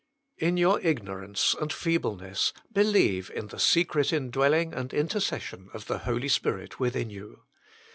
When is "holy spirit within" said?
5.99-7.11